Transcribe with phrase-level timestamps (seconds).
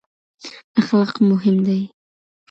[0.79, 1.79] اخلاق مهم دي.